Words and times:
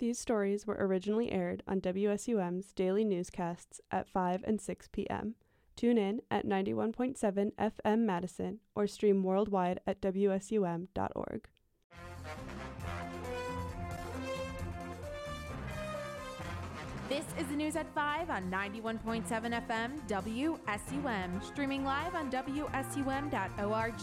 These 0.00 0.18
stories 0.18 0.66
were 0.66 0.78
originally 0.80 1.30
aired 1.30 1.62
on 1.68 1.82
WSUM's 1.82 2.72
daily 2.72 3.04
newscasts 3.04 3.82
at 3.90 4.08
5 4.08 4.42
and 4.46 4.58
6 4.58 4.88
p.m. 4.92 5.34
Tune 5.76 5.98
in 5.98 6.22
at 6.30 6.46
91.7 6.46 7.52
FM 7.52 7.98
Madison 7.98 8.60
or 8.74 8.86
stream 8.86 9.22
worldwide 9.22 9.80
at 9.86 10.00
WSUM.org. 10.00 11.48
This 17.10 17.26
is 17.38 17.46
the 17.48 17.56
news 17.56 17.76
at 17.76 17.92
5 17.94 18.30
on 18.30 18.50
91.7 18.50 19.26
FM 19.66 20.00
WSUM, 20.08 21.44
streaming 21.44 21.84
live 21.84 22.14
on 22.14 22.30
WSUM.org. 22.30 24.00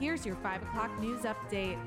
Here's 0.00 0.26
your 0.26 0.34
5 0.34 0.62
o'clock 0.64 1.00
news 1.00 1.20
update. 1.20 1.78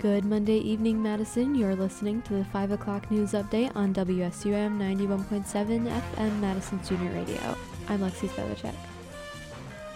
Good 0.00 0.24
Monday 0.24 0.58
evening, 0.58 1.02
Madison. 1.02 1.56
You're 1.56 1.74
listening 1.74 2.22
to 2.22 2.34
the 2.34 2.44
5 2.44 2.70
o'clock 2.70 3.10
news 3.10 3.32
update 3.32 3.74
on 3.74 3.92
WSUM 3.92 4.78
91.7 4.78 5.90
FM 5.90 6.38
Madison 6.38 6.84
Student 6.84 7.14
Radio. 7.14 7.56
I'm 7.88 7.98
Lexi 7.98 8.28
Spevacek. 8.28 8.76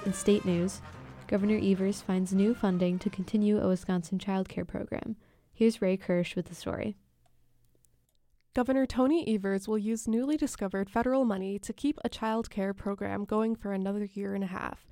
In 0.04 0.12
state 0.12 0.44
news, 0.44 0.80
Governor 1.28 1.60
Evers 1.62 2.02
finds 2.02 2.32
new 2.32 2.52
funding 2.52 2.98
to 2.98 3.10
continue 3.10 3.60
a 3.60 3.68
Wisconsin 3.68 4.18
child 4.18 4.48
care 4.48 4.64
program. 4.64 5.14
Here's 5.52 5.80
Ray 5.80 5.96
Kirsch 5.96 6.34
with 6.34 6.46
the 6.46 6.56
story. 6.56 6.96
Governor 8.54 8.86
Tony 8.86 9.32
Evers 9.32 9.68
will 9.68 9.78
use 9.78 10.08
newly 10.08 10.36
discovered 10.36 10.90
federal 10.90 11.24
money 11.24 11.60
to 11.60 11.72
keep 11.72 12.00
a 12.04 12.08
child 12.08 12.50
care 12.50 12.74
program 12.74 13.24
going 13.24 13.54
for 13.54 13.72
another 13.72 14.08
year 14.12 14.34
and 14.34 14.42
a 14.42 14.48
half. 14.48 14.91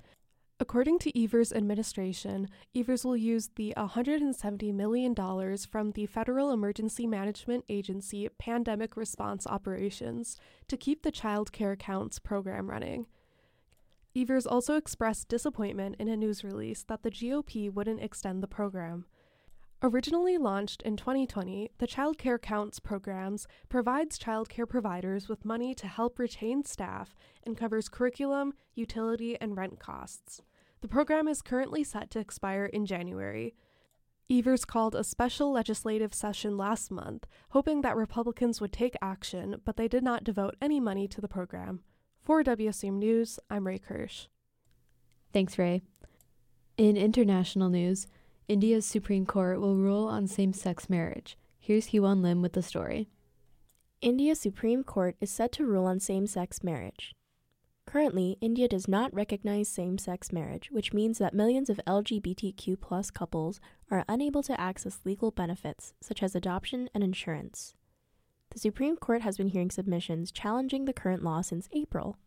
According 0.61 0.99
to 0.99 1.23
Evers' 1.23 1.51
administration, 1.51 2.47
Evers 2.75 3.03
will 3.03 3.17
use 3.17 3.49
the 3.55 3.73
$170 3.75 4.71
million 4.71 5.15
from 5.57 5.91
the 5.93 6.05
Federal 6.05 6.51
Emergency 6.51 7.07
Management 7.07 7.65
Agency 7.67 8.29
Pandemic 8.37 8.95
Response 8.95 9.47
Operations 9.47 10.37
to 10.67 10.77
keep 10.77 11.01
the 11.01 11.09
Child 11.09 11.51
Care 11.51 11.75
Counts 11.75 12.19
program 12.19 12.69
running. 12.69 13.07
Evers 14.15 14.45
also 14.45 14.75
expressed 14.75 15.27
disappointment 15.27 15.95
in 15.97 16.07
a 16.07 16.15
news 16.15 16.43
release 16.43 16.83
that 16.83 17.01
the 17.01 17.09
GOP 17.09 17.73
wouldn't 17.73 18.03
extend 18.03 18.43
the 18.43 18.47
program. 18.47 19.05
Originally 19.81 20.37
launched 20.37 20.83
in 20.83 20.95
2020, 20.95 21.71
the 21.79 21.87
Child 21.87 22.19
Care 22.19 22.37
Counts 22.37 22.79
programs 22.79 23.47
provides 23.67 24.19
child 24.19 24.47
care 24.47 24.67
providers 24.67 25.27
with 25.27 25.43
money 25.43 25.73
to 25.73 25.87
help 25.87 26.19
retain 26.19 26.63
staff 26.63 27.15
and 27.43 27.57
covers 27.57 27.89
curriculum, 27.89 28.53
utility, 28.75 29.41
and 29.41 29.57
rent 29.57 29.79
costs. 29.79 30.43
The 30.81 30.87
program 30.87 31.27
is 31.27 31.43
currently 31.43 31.83
set 31.83 32.09
to 32.11 32.19
expire 32.19 32.65
in 32.65 32.87
January. 32.87 33.53
Evers 34.31 34.65
called 34.65 34.95
a 34.95 35.03
special 35.03 35.51
legislative 35.51 36.13
session 36.13 36.57
last 36.57 36.89
month, 36.89 37.27
hoping 37.49 37.81
that 37.81 37.95
Republicans 37.95 38.59
would 38.59 38.73
take 38.73 38.95
action, 39.01 39.57
but 39.63 39.77
they 39.77 39.87
did 39.87 40.03
not 40.03 40.23
devote 40.23 40.55
any 40.59 40.79
money 40.79 41.07
to 41.07 41.21
the 41.21 41.27
program. 41.27 41.81
For 42.23 42.43
WSUM 42.43 42.93
News, 42.93 43.39
I'm 43.49 43.67
Ray 43.67 43.77
Kirsch. 43.77 44.27
Thanks, 45.33 45.59
Ray. 45.59 45.81
In 46.77 46.97
international 46.97 47.69
news, 47.69 48.07
India's 48.47 48.85
Supreme 48.85 49.25
Court 49.25 49.61
will 49.61 49.75
rule 49.75 50.07
on 50.07 50.27
same 50.27 50.53
sex 50.53 50.89
marriage. 50.89 51.37
Here's 51.59 51.87
Hewon 51.87 52.23
Lim 52.23 52.41
with 52.41 52.53
the 52.53 52.63
story. 52.63 53.07
India's 54.01 54.39
Supreme 54.39 54.83
Court 54.83 55.15
is 55.21 55.29
set 55.29 55.51
to 55.53 55.65
rule 55.65 55.85
on 55.85 55.99
same 55.99 56.25
sex 56.25 56.63
marriage. 56.63 57.13
Currently, 57.85 58.37
India 58.41 58.67
does 58.67 58.87
not 58.87 59.13
recognize 59.13 59.67
same 59.67 59.97
sex 59.97 60.31
marriage, 60.31 60.71
which 60.71 60.93
means 60.93 61.17
that 61.17 61.33
millions 61.33 61.69
of 61.69 61.79
LGBTQ 61.87 63.13
couples 63.13 63.59
are 63.89 64.05
unable 64.07 64.43
to 64.43 64.59
access 64.59 64.99
legal 65.03 65.31
benefits 65.31 65.93
such 65.99 66.23
as 66.23 66.35
adoption 66.35 66.89
and 66.93 67.03
insurance. 67.03 67.73
The 68.51 68.59
Supreme 68.59 68.97
Court 68.97 69.21
has 69.21 69.37
been 69.37 69.49
hearing 69.49 69.71
submissions 69.71 70.31
challenging 70.31 70.85
the 70.85 70.93
current 70.93 71.23
law 71.23 71.41
since 71.41 71.69
April. 71.71 72.17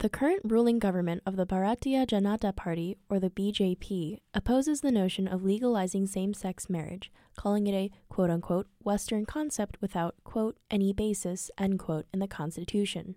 The 0.00 0.08
current 0.08 0.40
ruling 0.44 0.78
government 0.78 1.22
of 1.26 1.36
the 1.36 1.46
Bharatiya 1.46 2.06
Janata 2.06 2.56
Party, 2.56 2.96
or 3.10 3.20
the 3.20 3.30
BJP, 3.30 4.18
opposes 4.32 4.80
the 4.80 4.90
notion 4.90 5.28
of 5.28 5.44
legalizing 5.44 6.06
same 6.06 6.32
sex 6.32 6.70
marriage, 6.70 7.12
calling 7.36 7.66
it 7.66 7.74
a 7.74 7.90
quote 8.08 8.30
unquote 8.30 8.66
Western 8.82 9.26
concept 9.26 9.76
without 9.80 10.14
quote 10.24 10.56
any 10.70 10.92
basis 10.92 11.50
end 11.58 11.78
quote 11.78 12.06
in 12.14 12.18
the 12.18 12.26
Constitution. 12.26 13.14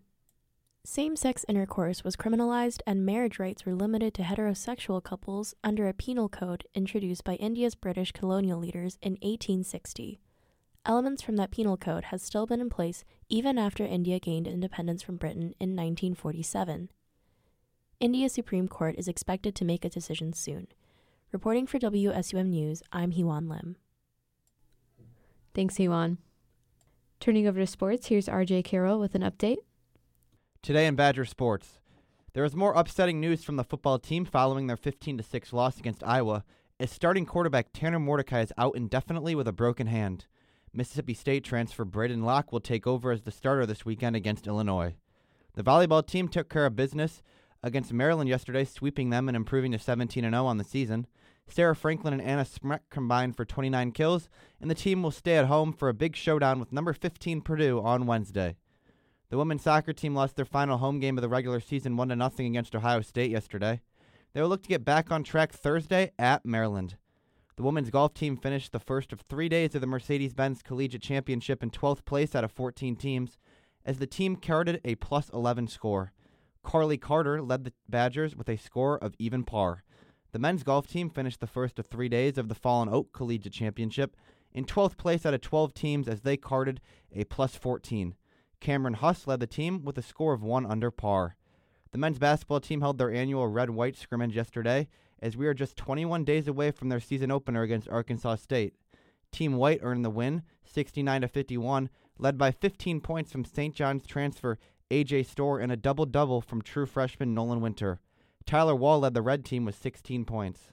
Same 0.85 1.16
sex 1.16 1.45
intercourse 1.47 2.03
was 2.03 2.17
criminalized 2.17 2.81
and 2.85 3.05
marriage 3.05 3.39
rights 3.39 3.66
were 3.66 3.73
limited 3.73 4.13
to 4.16 4.21
heterosexual 4.21 5.01
couples 5.01 5.55
under 5.63 5.88
a 5.88 5.94
penal 5.94 6.27
code 6.27 6.66
introduced 6.75 7.23
by 7.23 7.35
India's 7.35 7.73
British 7.73 8.11
colonial 8.11 8.59
leaders 8.59 8.97
in 9.01 9.13
1860. 9.13 10.19
Elements 10.85 11.22
from 11.22 11.38
that 11.38 11.51
penal 11.51 11.77
code 11.77 12.05
has 12.05 12.22
still 12.22 12.45
been 12.45 12.59
in 12.59 12.69
place 12.69 13.05
even 13.29 13.57
after 13.57 13.85
India 13.85 14.19
gained 14.19 14.45
independence 14.45 15.01
from 15.01 15.16
Britain 15.16 15.55
in 15.57 15.69
1947. 15.73 16.89
India's 18.01 18.33
Supreme 18.33 18.67
Court 18.67 18.95
is 18.97 19.07
expected 19.07 19.55
to 19.55 19.63
make 19.63 19.85
a 19.85 19.89
decision 19.89 20.33
soon. 20.33 20.67
Reporting 21.31 21.66
for 21.66 21.79
WSUM 21.79 22.47
News, 22.47 22.83
I'm 22.91 23.11
Hewon 23.11 23.47
Lim. 23.47 23.77
Thanks, 25.55 25.77
Hewon. 25.77 26.17
Turning 27.22 27.47
over 27.47 27.61
to 27.61 27.67
sports, 27.67 28.07
here's 28.07 28.27
RJ 28.27 28.66
Carroll 28.66 28.99
with 28.99 29.16
an 29.16 29.22
update. 29.22 29.59
Today 30.63 30.88
in 30.88 30.96
Badger 30.96 31.25
Sports, 31.25 31.81
there 32.31 32.46
is 32.46 32.56
more 32.56 32.72
upsetting 32.72 33.19
news 33.19 33.44
from 33.44 33.57
the 33.57 33.66
football 33.66 34.00
team 34.00 34.24
following 34.24 34.68
their 34.68 34.78
15 34.78 35.22
6 35.22 35.51
loss 35.51 35.78
against 35.78 36.06
Iowa, 36.06 36.46
as 36.79 36.90
starting 36.90 37.25
quarterback 37.25 37.74
Tanner 37.74 38.00
Mordecai 38.00 38.44
is 38.44 38.53
out 38.57 38.78
indefinitely 38.78 39.35
with 39.35 39.46
a 39.46 39.52
broken 39.52 39.88
hand. 39.88 40.25
Mississippi 40.72 41.16
State 41.16 41.44
transfer 41.44 41.84
Braedyn 41.84 42.23
Locke 42.23 42.53
will 42.53 42.62
take 42.62 42.88
over 42.88 43.12
as 43.12 43.23
the 43.23 43.29
starter 43.29 43.66
this 43.66 43.84
weekend 43.84 44.16
against 44.16 44.47
Illinois. 44.47 44.96
The 45.56 45.66
volleyball 45.66 46.07
team 46.07 46.29
took 46.29 46.47
care 46.47 46.66
of 46.66 46.78
business 46.78 47.22
against 47.62 47.91
Maryland 47.91 48.29
yesterday, 48.29 48.63
sweeping 48.63 49.09
them 49.09 49.28
and 49.28 49.35
improving 49.35 49.73
to 49.73 49.79
17 49.79 50.23
0 50.23 50.46
on 50.46 50.59
the 50.59 50.63
season. 50.63 51.07
Sarah 51.46 51.75
Franklin 51.75 52.13
and 52.13 52.22
Anna 52.22 52.46
Smrek 52.46 52.79
combined 52.90 53.35
for 53.35 53.44
29 53.44 53.91
kills, 53.91 54.29
and 54.62 54.72
the 54.72 54.75
team 54.75 55.03
will 55.03 55.12
stay 55.12 55.35
at 55.35 55.47
home 55.47 55.73
for 55.73 55.90
a 55.90 55.94
big 55.94 56.16
showdown 56.16 56.62
with 56.62 56.72
number 56.72 56.94
15 56.94 57.41
Purdue 57.41 57.81
on 57.81 58.06
Wednesday. 58.06 58.56
The 59.33 59.39
women's 59.39 59.63
soccer 59.63 59.94
team 59.94 60.13
lost 60.13 60.35
their 60.35 60.45
final 60.45 60.77
home 60.77 60.99
game 60.99 61.17
of 61.17 61.23
the 61.23 61.27
regular 61.27 61.59
season 61.59 61.97
1 61.97 62.09
0 62.09 62.31
against 62.38 62.75
Ohio 62.75 63.01
State 63.01 63.31
yesterday. 63.31 63.81
They 64.31 64.41
will 64.44 64.47
look 64.47 64.61
to 64.61 64.69
get 64.69 64.85
back 64.85 65.11
on 65.11 65.23
track 65.23 65.51
Thursday 65.51 66.11
at 66.19 66.45
Maryland. 66.45 66.97
The 67.55 67.63
women's 67.63 67.89
golf 67.89 68.13
team 68.13 68.38
finished 68.38 68.72
the 68.72 68.79
first 68.79 69.11
of 69.11 69.22
three 69.22 69.49
days 69.49 69.73
of 69.73 69.81
the 69.81 69.88
Mercedes 69.88 70.35
Benz 70.35 70.61
Collegiate 70.61 71.01
Championship 71.01 71.63
in 71.63 71.72
12th 71.72 72.05
place 72.05 72.35
out 72.35 72.43
of 72.43 72.51
14 72.51 72.95
teams, 72.95 73.39
as 73.83 73.97
the 73.97 74.05
team 74.05 74.35
carded 74.35 74.79
a 74.85 74.93
plus 74.93 75.29
11 75.29 75.67
score. 75.67 76.13
Carly 76.61 76.99
Carter 76.99 77.41
led 77.41 77.63
the 77.63 77.73
Badgers 77.89 78.35
with 78.35 78.49
a 78.49 78.55
score 78.55 78.99
of 78.99 79.16
even 79.17 79.43
par. 79.43 79.83
The 80.31 80.38
men's 80.38 80.61
golf 80.61 80.85
team 80.85 81.09
finished 81.09 81.39
the 81.39 81.47
first 81.47 81.79
of 81.79 81.88
three 81.88 82.07
days 82.07 82.38
of 82.38 82.49
the 82.49 82.55
Fallen 82.55 82.88
Oak 82.88 83.11
Collegiate 83.13 83.51
Championship 83.51 84.16
in 84.51 84.66
12th 84.66 84.95
place 84.95 85.25
out 85.25 85.33
of 85.33 85.41
12 85.41 85.73
teams 85.73 86.07
as 86.07 86.22
they 86.22 86.38
carded 86.38 86.79
a 87.11 87.23
plus 87.23 87.55
14. 87.55 88.13
Cameron 88.63 88.96
Huss 88.96 89.28
led 89.28 89.41
the 89.41 89.46
team 89.46 89.84
with 89.84 89.97
a 89.97 90.01
score 90.01 90.34
of 90.34 90.41
one 90.41 90.66
under 90.66 90.90
par. 90.90 91.35
The 91.91 91.97
men's 91.97 92.18
basketball 92.18 92.62
team 92.62 92.79
held 92.79 92.97
their 92.97 93.12
annual 93.12 93.47
red 93.47 93.69
white 93.69 93.97
scrimmage 93.97 94.38
yesterday 94.38 94.88
as 95.22 95.35
we 95.35 95.47
are 95.47 95.53
just 95.53 95.75
21 95.75 96.24
days 96.24 96.47
away 96.47 96.72
from 96.72 96.88
their 96.88 97.02
season 97.02 97.29
opener 97.29 97.62
against 97.62 97.90
Arkansas 97.90 98.35
State. 98.38 98.73
Team 99.34 99.57
White 99.57 99.81
earned 99.84 100.06
the 100.06 100.09
win, 100.09 100.44
69 100.63 101.22
to 101.22 101.28
51, 101.28 101.90
led 102.18 102.38
by 102.38 102.52
15 102.52 103.02
points 103.02 103.34
from 103.34 103.44
St. 103.44 103.75
John's 103.75 104.07
transfer 104.07 104.57
AJ 104.90 105.25
Storr 105.25 105.59
and 105.59 105.72
a 105.72 105.78
double 105.78 106.06
double 106.06 106.40
from 106.40 106.62
true 106.62 106.85
freshman 106.85 107.34
Nolan 107.34 107.59
Winter. 107.59 108.00
Tyler 108.46 108.75
Wahl 108.75 109.00
led 109.00 109.13
the 109.13 109.22
red 109.22 109.44
team 109.44 109.66
with 109.66 109.75
16 109.75 110.23
points. 110.23 110.72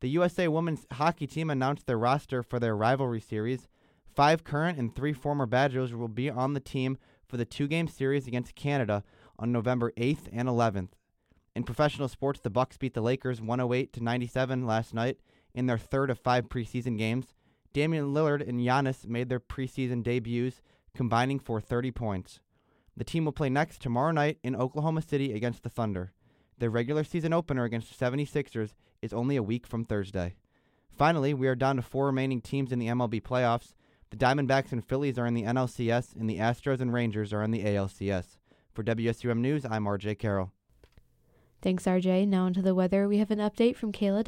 The 0.00 0.10
USA 0.10 0.48
women's 0.48 0.86
hockey 0.92 1.26
team 1.26 1.48
announced 1.48 1.86
their 1.86 1.98
roster 1.98 2.42
for 2.42 2.60
their 2.60 2.76
rivalry 2.76 3.20
series. 3.20 3.68
Five 4.04 4.44
current 4.44 4.78
and 4.78 4.94
three 4.94 5.14
former 5.14 5.46
Badgers 5.46 5.94
will 5.94 6.08
be 6.08 6.28
on 6.28 6.52
the 6.52 6.60
team 6.60 6.98
for 7.32 7.38
the 7.38 7.46
two 7.46 7.66
game 7.66 7.88
series 7.88 8.26
against 8.26 8.54
Canada 8.54 9.02
on 9.38 9.50
November 9.50 9.90
8th 9.92 10.28
and 10.34 10.46
11th. 10.46 10.90
In 11.56 11.64
professional 11.64 12.06
sports, 12.06 12.40
the 12.40 12.50
Bucks 12.50 12.76
beat 12.76 12.92
the 12.92 13.00
Lakers 13.00 13.40
108 13.40 13.90
to 13.94 14.04
97 14.04 14.66
last 14.66 14.92
night 14.92 15.16
in 15.54 15.64
their 15.64 15.78
third 15.78 16.10
of 16.10 16.18
five 16.18 16.50
preseason 16.50 16.98
games. 16.98 17.28
Damian 17.72 18.12
Lillard 18.12 18.46
and 18.46 18.60
Giannis 18.60 19.06
made 19.06 19.30
their 19.30 19.40
preseason 19.40 20.02
debuts, 20.02 20.60
combining 20.94 21.40
for 21.40 21.58
30 21.58 21.90
points. 21.92 22.40
The 22.98 23.04
team 23.04 23.24
will 23.24 23.32
play 23.32 23.48
next 23.48 23.80
tomorrow 23.80 24.12
night 24.12 24.36
in 24.42 24.54
Oklahoma 24.54 25.00
City 25.00 25.32
against 25.32 25.62
the 25.62 25.70
Thunder. 25.70 26.12
Their 26.58 26.68
regular 26.68 27.02
season 27.02 27.32
opener 27.32 27.64
against 27.64 27.98
the 27.98 28.04
76ers 28.04 28.74
is 29.00 29.14
only 29.14 29.36
a 29.36 29.42
week 29.42 29.66
from 29.66 29.86
Thursday. 29.86 30.34
Finally, 30.94 31.32
we 31.32 31.48
are 31.48 31.54
down 31.54 31.76
to 31.76 31.82
four 31.82 32.04
remaining 32.04 32.42
teams 32.42 32.72
in 32.72 32.78
the 32.78 32.88
MLB 32.88 33.22
playoffs. 33.22 33.72
The 34.12 34.18
Diamondbacks 34.18 34.72
and 34.72 34.84
Phillies 34.84 35.18
are 35.18 35.24
in 35.24 35.32
the 35.32 35.44
NLCS, 35.44 36.14
and 36.16 36.28
the 36.28 36.36
Astros 36.36 36.82
and 36.82 36.92
Rangers 36.92 37.32
are 37.32 37.42
in 37.42 37.50
the 37.50 37.64
ALCS. 37.64 38.36
For 38.74 38.84
WSUM 38.84 39.38
News, 39.38 39.64
I'm 39.64 39.86
RJ 39.86 40.18
Carroll. 40.18 40.52
Thanks, 41.62 41.84
RJ. 41.84 42.28
Now 42.28 42.44
into 42.44 42.60
the 42.60 42.74
weather. 42.74 43.08
We 43.08 43.16
have 43.16 43.30
an 43.30 43.38
update 43.38 43.74
from 43.74 43.90
Kayla 43.90 44.22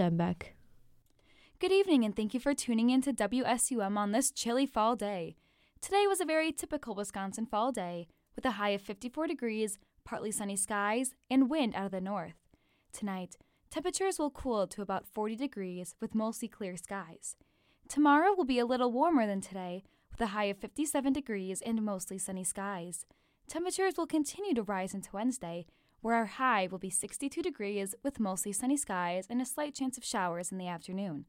Good 1.61 1.71
evening, 1.71 2.03
and 2.03 2.17
thank 2.17 2.33
you 2.33 2.41
for 2.41 2.55
tuning 2.55 2.89
in 2.89 3.03
to 3.03 3.13
WSUM 3.13 3.99
on 3.99 4.13
this 4.13 4.31
chilly 4.31 4.65
fall 4.65 4.97
day. 4.97 5.37
Today 5.83 6.07
was 6.07 6.19
a 6.19 6.25
very 6.25 6.51
typical 6.51 6.95
Wisconsin 6.95 7.45
fall 7.45 7.71
day, 7.71 8.09
with 8.35 8.47
a 8.47 8.53
high 8.53 8.71
of 8.71 8.81
54 8.81 9.27
degrees, 9.27 9.79
partly 10.03 10.31
sunny 10.31 10.57
skies, 10.57 11.11
and 11.29 11.51
wind 11.51 11.75
out 11.75 11.85
of 11.85 11.93
the 11.93 12.01
north. 12.01 12.41
Tonight, 12.95 13.37
temperatures 13.69 14.19
will 14.19 14.31
cool 14.31 14.67
to 14.67 14.81
about 14.81 15.07
40 15.07 15.37
degrees 15.37 15.95
with 16.01 16.15
mostly 16.15 16.49
clear 16.49 16.79
skies. 16.79 17.37
Tomorrow 17.89 18.35
will 18.35 18.45
be 18.45 18.59
a 18.59 18.67
little 18.67 18.91
warmer 18.91 19.27
than 19.27 19.41
today, 19.41 19.85
with 20.11 20.21
a 20.21 20.29
high 20.29 20.45
of 20.45 20.59
57 20.59 21.13
degrees 21.13 21.61
and 21.61 21.83
mostly 21.83 22.19
sunny 22.19 22.45
skies. 22.45 23.05
Temperatures 23.47 23.95
will 23.97 24.07
continue 24.07 24.55
to 24.55 24.63
rise 24.63 24.95
into 24.95 25.11
Wednesday, 25.13 25.67
where 26.01 26.15
our 26.15 26.27
high 26.27 26.67
will 26.71 26.79
be 26.79 26.91
62 26.91 27.43
degrees 27.43 27.95
with 28.03 28.21
mostly 28.21 28.53
sunny 28.53 28.77
skies 28.77 29.27
and 29.29 29.41
a 29.41 29.47
slight 29.47 29.75
chance 29.75 29.99
of 29.99 30.05
showers 30.05 30.51
in 30.51 30.59
the 30.59 30.69
afternoon. 30.69 31.27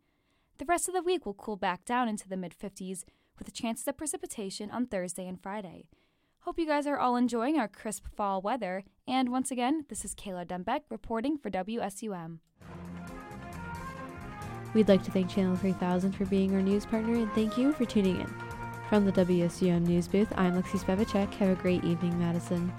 The 0.58 0.66
rest 0.66 0.88
of 0.88 0.94
the 0.94 1.02
week 1.02 1.26
will 1.26 1.34
cool 1.34 1.58
back 1.58 1.84
down 1.84 2.08
into 2.08 2.30
the 2.30 2.38
mid 2.38 2.54
50s 2.58 3.04
with 3.38 3.54
chances 3.54 3.88
of 3.88 3.98
precipitation 3.98 4.72
on 4.72 4.86
Thursday 4.86 5.28
and 5.28 5.42
Friday. 5.42 5.88
Hope 6.42 6.60
you 6.60 6.68
guys 6.68 6.88
are 6.88 7.00
all 7.00 7.16
enjoying 7.16 7.58
our 7.58 7.68
crisp 7.68 8.06
fall 8.16 8.42
weather. 8.42 8.84
And 9.08 9.30
once 9.30 9.52
again, 9.52 9.86
this 9.90 10.06
is 10.06 10.16
Kayla 10.16 10.46
Dembeck 10.46 10.82
reporting 10.90 11.38
for 11.38 11.50
WSUM. 11.50 12.40
We'd 14.76 14.90
like 14.90 15.04
to 15.04 15.12
thank 15.12 15.30
Channel 15.30 15.56
3000 15.56 16.12
for 16.12 16.26
being 16.26 16.54
our 16.54 16.62
news 16.62 16.86
partner 16.86 17.14
and 17.14 17.32
thank 17.32 17.58
you 17.58 17.72
for 17.72 17.86
tuning 17.86 18.20
in. 18.20 18.28
From 18.90 19.06
the 19.06 19.12
WSUM 19.14 19.88
News 19.88 20.10
Booth, 20.10 20.32
I'm 20.36 20.62
Lexi 20.62 20.78
Spevacek. 20.78 21.34
Have 21.36 21.58
a 21.58 21.62
great 21.62 21.86
evening, 21.86 22.20
Madison. 22.20 22.74